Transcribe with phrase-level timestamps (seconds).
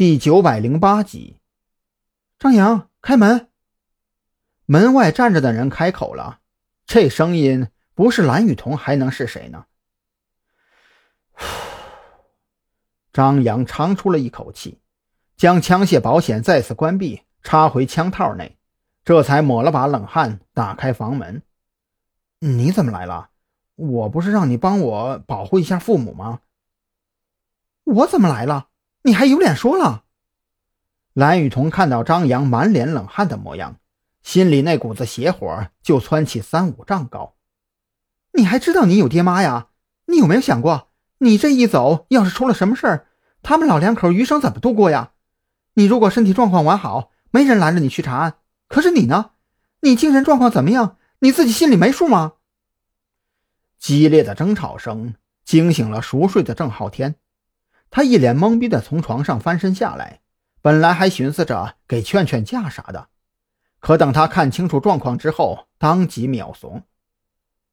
[0.00, 1.36] 第九百零八集，
[2.38, 3.50] 张扬开门。
[4.64, 6.40] 门外站着的人开口了，
[6.86, 9.66] 这声音不是蓝雨桐还能是谁呢？
[13.12, 14.80] 张扬长出了一口气，
[15.36, 18.56] 将枪械保险再次关闭，插回枪套内，
[19.04, 21.42] 这才抹了把冷汗，打开房门。
[22.38, 23.28] 你怎么来了？
[23.76, 26.40] 我不是让你帮我保护一下父母吗？
[27.84, 28.68] 我怎么来了？
[29.02, 30.04] 你还有脸说了？
[31.14, 33.76] 蓝雨桐看到张扬满脸冷汗的模样，
[34.22, 37.34] 心里那股子邪火就窜起三五丈高。
[38.32, 39.68] 你还知道你有爹妈呀？
[40.06, 43.06] 你有没有想过，你这一走，要是出了什么事儿，
[43.42, 45.12] 他们老两口余生怎么度过呀？
[45.74, 48.34] 你如果身体状况完好，没人拦着你去查案。
[48.68, 49.30] 可是你呢？
[49.80, 50.98] 你精神状况怎么样？
[51.20, 52.34] 你自己心里没数吗？
[53.78, 57.16] 激烈的争吵声惊醒了熟睡的郑浩天。
[57.90, 60.20] 他一脸懵逼的从床上翻身下来，
[60.62, 63.08] 本来还寻思着给劝劝架啥的，
[63.80, 66.84] 可等他看清楚状况之后，当即秒怂。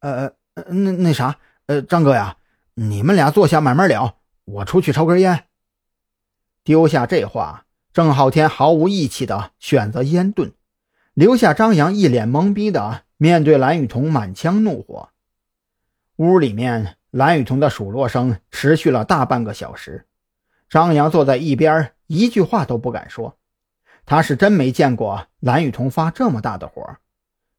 [0.00, 2.38] 呃，那那啥，呃，张哥呀，
[2.74, 5.44] 你们俩坐下慢慢聊，我出去抽根烟。
[6.64, 10.52] 丢下这话，郑浩天毫无义气的选择烟遁，
[11.12, 15.10] 留下张扬一脸懵逼的面对蓝雨桐满腔怒火。
[16.16, 16.97] 屋里面。
[17.10, 20.06] 蓝雨桐的数落声持续了大半个小时，
[20.68, 23.38] 张扬坐在一边，一句话都不敢说。
[24.04, 26.96] 他是真没见过蓝雨桐发这么大的火，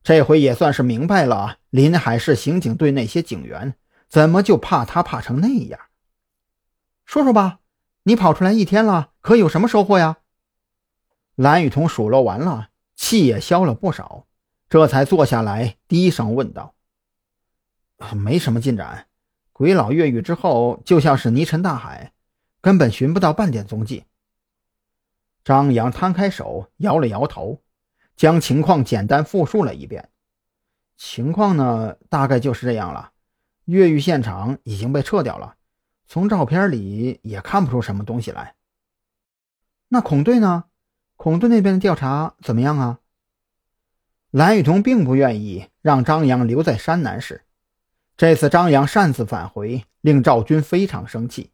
[0.04, 3.76] 这回也算是明白了临海市刑警队那些警员
[4.08, 5.80] 怎么就怕他怕成那样。
[7.06, 7.60] 说说吧，
[8.04, 10.18] 你跑出来一天了，可有什么收获呀？
[11.36, 14.28] 蓝雨桐数落完了，气也消了不少，
[14.70, 16.76] 这才坐下来低声问道
[18.16, 19.08] ：“没什么进展。”
[19.60, 22.14] 鬼佬越狱之后，就像是泥沉大海，
[22.62, 24.06] 根本寻不到半点踪迹。
[25.44, 27.60] 张扬摊开手，摇了摇头，
[28.16, 30.12] 将情况简单复述了一遍。
[30.96, 33.12] 情况呢，大概就是这样了。
[33.66, 35.58] 越狱现场已经被撤掉了，
[36.08, 38.56] 从照片里也看不出什么东西来。
[39.90, 40.64] 那孔队呢？
[41.18, 43.00] 孔队那边的调查怎么样啊？
[44.32, 47.44] 蓝雨桐并不愿意让张扬留在山南市。
[48.20, 51.54] 这次张扬擅自返回，令赵军非常生气。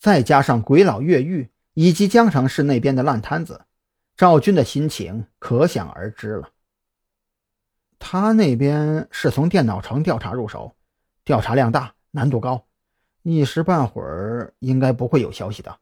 [0.00, 3.66] 再加上鬼佬越狱以及江城市那边的烂摊子，
[4.16, 6.48] 赵军的心情可想而知了。
[8.00, 10.74] 他那边是从电脑城调查入手，
[11.24, 12.66] 调查量大，难度高，
[13.22, 15.78] 一时半会儿应该不会有消息的。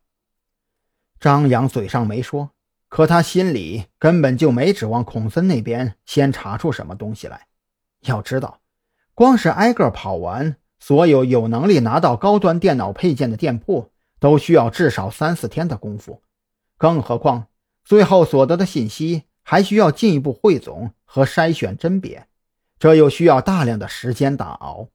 [1.18, 2.50] 张扬嘴上没说，
[2.90, 7.46] 可他心里根本就没指望孔森那边先查出什么东西来。
[8.00, 8.60] 要知道。
[9.20, 16.22] 光是挨个跑完所有有能力拿到高端电脑配件的店铺，都需要至少三四天的功夫，
[16.78, 17.48] 更何况
[17.84, 22.28] 最后所得的信息还需要进一步汇总和筛选甄别，
[22.78, 24.88] 这又需要大量的时间打熬。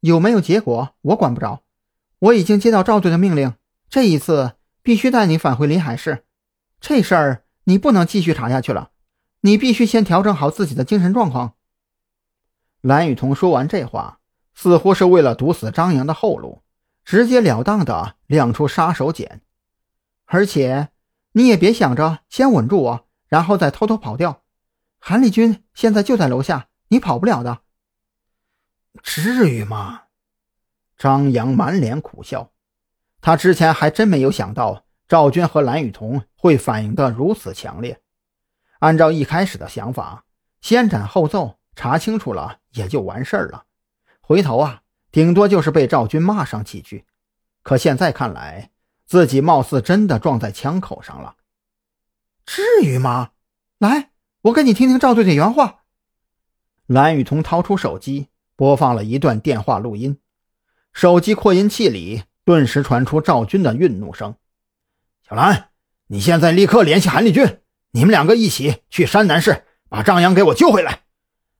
[0.00, 1.62] 有没有结果，我管不着。
[2.18, 3.54] 我已经接到赵队的命令，
[3.88, 4.52] 这一次
[4.82, 6.24] 必须带你返回临海市。
[6.78, 8.90] 这事儿你不能继续查下去了，
[9.40, 11.54] 你必须先调整好自己的精神状况。
[12.80, 14.20] 蓝雨桐说完这话，
[14.54, 16.62] 似乎是为了堵死张扬的后路，
[17.04, 19.40] 直截了当的亮出杀手锏。
[20.26, 20.90] 而且，
[21.32, 24.42] 你也别想着先稳住我，然后再偷偷跑掉。
[25.00, 27.60] 韩立军现在就在楼下，你跑不了的。
[29.02, 30.02] 至于吗？
[30.96, 32.50] 张扬满脸苦笑，
[33.20, 38.00] 他之前还真没有想到赵军和蓝雨桐会反应的如此强烈。
[38.80, 40.24] 按照一开始的想法，
[40.60, 41.57] 先斩后奏。
[41.78, 43.62] 查清楚了也就完事儿了，
[44.20, 47.04] 回头啊，顶多就是被赵军骂上几句。
[47.62, 48.72] 可现在看来，
[49.06, 51.36] 自己貌似真的撞在枪口上了。
[52.44, 53.30] 至于吗？
[53.78, 54.10] 来，
[54.42, 55.82] 我给你听听赵队的原话。
[56.86, 60.18] 蓝雨桐掏出手机，播放了一段电话录音。
[60.92, 64.34] 手机扩音器里顿时传出赵军的愠怒声
[65.22, 65.68] ：“小兰，
[66.08, 67.60] 你现在立刻联系韩立军，
[67.92, 71.02] 你们两个一起去山南市，把张扬给我救回来。”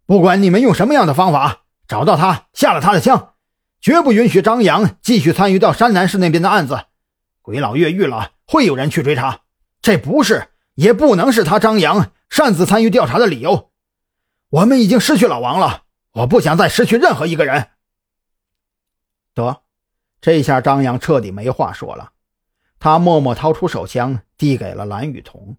[0.08, 3.34] 不管你们用什么样的方法找到他，下了他的枪，
[3.78, 6.87] 绝不允许张扬继续参与到山南市那边的案子。
[7.43, 9.40] 鬼佬越狱了，会有人去追查，
[9.82, 13.70] 这不是也不能是他张扬擅自参与调查的理由。
[14.49, 15.82] 我们已经失去老王了，
[16.12, 17.69] 我不想再失去任何一个人。
[19.34, 19.61] 得，
[20.22, 22.12] 这下张扬彻底没话说了。
[22.78, 25.58] 他默默掏出手枪，递给了蓝雨桐。